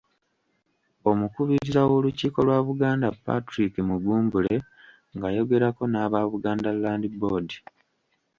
Omukubiriza 1.09 1.81
w’olukiiko 1.89 2.39
lwa 2.47 2.59
Buganda 2.67 3.07
Patrick 3.25 3.73
Mugumbule 3.89 4.55
ng’ayogerako 5.15 5.83
n’aba 5.91 6.19
Buganda 6.31 6.69
Land 6.81 7.05
Board. 7.19 7.49